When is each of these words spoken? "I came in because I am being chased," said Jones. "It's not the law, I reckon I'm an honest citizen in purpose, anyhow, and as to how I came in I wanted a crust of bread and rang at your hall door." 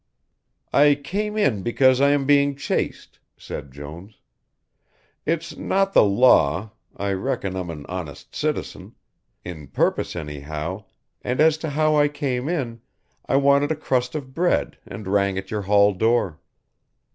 "I 0.73 0.95
came 0.95 1.37
in 1.37 1.61
because 1.61 2.01
I 2.01 2.09
am 2.09 2.25
being 2.25 2.55
chased," 2.55 3.19
said 3.37 3.71
Jones. 3.71 4.17
"It's 5.27 5.55
not 5.55 5.93
the 5.93 6.01
law, 6.03 6.71
I 6.97 7.11
reckon 7.11 7.55
I'm 7.55 7.69
an 7.69 7.85
honest 7.87 8.33
citizen 8.33 8.95
in 9.45 9.67
purpose, 9.67 10.15
anyhow, 10.15 10.85
and 11.21 11.39
as 11.39 11.55
to 11.59 11.69
how 11.69 11.97
I 11.97 12.07
came 12.07 12.49
in 12.49 12.81
I 13.27 13.35
wanted 13.35 13.71
a 13.71 13.75
crust 13.75 14.15
of 14.15 14.33
bread 14.33 14.79
and 14.87 15.07
rang 15.07 15.37
at 15.37 15.51
your 15.51 15.61
hall 15.61 15.93
door." 15.93 16.39